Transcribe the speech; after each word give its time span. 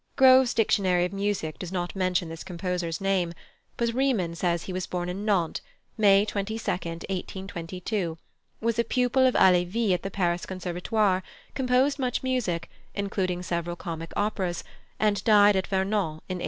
Grove's 0.15 0.55
Dictionary 0.55 1.05
of 1.05 1.13
Music 1.13 1.59
does 1.59 1.71
not 1.71 1.95
mention 1.95 2.27
this 2.27 2.43
composer's 2.43 2.99
name, 2.99 3.35
but 3.77 3.93
Riemann 3.93 4.33
says 4.33 4.63
he 4.63 4.73
was 4.73 4.87
born 4.87 5.09
in 5.09 5.25
Nantes, 5.25 5.61
May 5.95 6.25
22, 6.25 6.55
1822, 7.07 8.17
was 8.59 8.79
a 8.79 8.83
pupil 8.83 9.27
of 9.27 9.35
Halévy 9.35 9.91
at 9.93 10.01
the 10.01 10.09
Paris 10.09 10.47
Conservatoire, 10.47 11.21
composed 11.53 11.99
much 11.99 12.23
music, 12.23 12.67
including 12.95 13.43
several 13.43 13.75
comic 13.75 14.11
operas, 14.15 14.63
and 14.99 15.23
died 15.23 15.55
at 15.55 15.67
Vernon 15.67 15.99
in 15.99 15.99
1898. 15.99 16.39